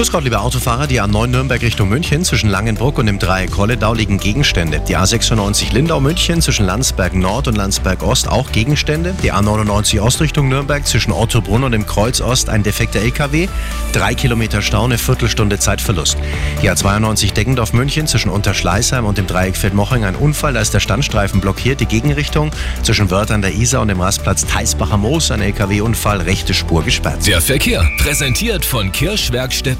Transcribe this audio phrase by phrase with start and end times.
[0.00, 0.86] Grüß Gott, liebe Autofahrer.
[0.86, 4.80] Die A9 Nürnberg Richtung München zwischen Langenbruck und dem Dreieck Holledau liegen Gegenstände.
[4.88, 9.14] Die A96 Lindau München zwischen Landsberg Nord und Landsberg Ost auch Gegenstände.
[9.22, 13.48] Die A99 Ost Richtung Nürnberg zwischen Ottobrunn und dem Kreuz Ost ein defekter LKW.
[13.92, 16.16] Drei Kilometer Stau, eine Viertelstunde Zeitverlust.
[16.62, 20.54] Die A92 Deggendorf München zwischen Unterschleißheim und dem Dreieck Feldmoching ein Unfall.
[20.54, 21.78] Da ist der Standstreifen blockiert.
[21.78, 22.52] Die Gegenrichtung
[22.84, 26.22] zwischen Wörth an der Isar und dem Rastplatz Theisbacher Moos ein LKW-Unfall.
[26.22, 27.26] Rechte Spur gesperrt.
[27.26, 29.78] Der Verkehr präsentiert von Kirschwerkstätten